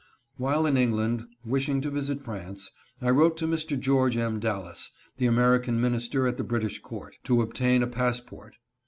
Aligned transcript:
While 0.37 0.65
in 0.65 0.77
England, 0.77 1.27
wishing 1.45 1.79
to 1.81 1.91
visit 1.91 2.23
France, 2.23 2.71
I 3.03 3.11
wrote 3.11 3.37
to 3.37 3.45
Mr. 3.47 3.79
George 3.79 4.17
M. 4.17 4.39
Dallas, 4.39 4.89
the 5.17 5.27
American 5.27 5.79
minister 5.79 6.25
at 6.25 6.37
the 6.37 6.43
British 6.43 6.79
court, 6.81 7.17
to 7.25 7.43
obtain 7.43 7.83
a 7.83 7.87
passport. 7.87 8.55